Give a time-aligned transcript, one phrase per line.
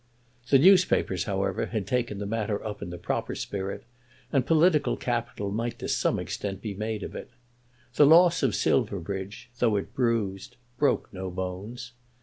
[0.49, 3.83] The newspapers, however, had taken that matter up in the proper spirit,
[4.33, 7.29] and political capital might to some extent be made of it.
[7.93, 11.91] The loss of Silverbridge, though it bruised, broke no bones.